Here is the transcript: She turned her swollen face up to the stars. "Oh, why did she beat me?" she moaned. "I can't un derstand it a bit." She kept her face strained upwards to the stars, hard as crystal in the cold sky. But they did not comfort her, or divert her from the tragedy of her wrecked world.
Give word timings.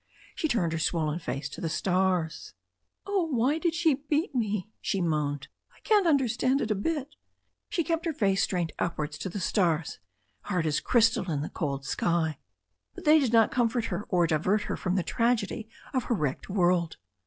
She 0.33 0.47
turned 0.47 0.71
her 0.73 0.79
swollen 0.79 1.19
face 1.19 1.45
up 1.47 1.51
to 1.51 1.61
the 1.61 1.69
stars. 1.69 2.55
"Oh, 3.05 3.25
why 3.25 3.59
did 3.59 3.75
she 3.75 3.93
beat 3.93 4.33
me?" 4.33 4.67
she 4.81 4.99
moaned. 4.99 5.47
"I 5.75 5.79
can't 5.83 6.07
un 6.07 6.17
derstand 6.17 6.59
it 6.59 6.71
a 6.71 6.73
bit." 6.73 7.15
She 7.69 7.83
kept 7.83 8.05
her 8.07 8.11
face 8.13 8.41
strained 8.41 8.71
upwards 8.79 9.15
to 9.19 9.29
the 9.29 9.39
stars, 9.39 9.99
hard 10.45 10.65
as 10.65 10.79
crystal 10.79 11.29
in 11.29 11.41
the 11.41 11.49
cold 11.49 11.85
sky. 11.85 12.39
But 12.95 13.05
they 13.05 13.19
did 13.19 13.31
not 13.31 13.51
comfort 13.51 13.85
her, 13.93 14.05
or 14.09 14.25
divert 14.25 14.63
her 14.63 14.75
from 14.75 14.95
the 14.95 15.03
tragedy 15.03 15.69
of 15.93 16.05
her 16.05 16.15
wrecked 16.15 16.49
world. 16.49 16.97